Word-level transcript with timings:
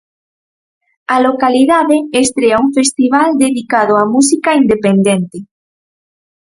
A 1.15 1.17
localidade 1.27 1.97
estrea 2.23 2.57
un 2.65 2.69
festival 2.77 3.27
dedicado 3.45 3.93
á 4.01 4.03
música 4.13 4.49
independente. 4.61 5.37